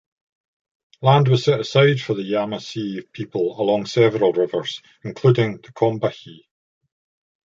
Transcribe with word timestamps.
Land 1.03 1.27
was 1.27 1.43
set 1.45 1.59
aside 1.59 2.01
for 2.01 2.15
the 2.15 2.23
Yemassee 2.23 3.03
people 3.13 3.61
along 3.61 3.85
several 3.85 4.33
rivers, 4.33 4.81
including 5.03 5.57
the 5.57 5.71
Combahee. 5.73 6.45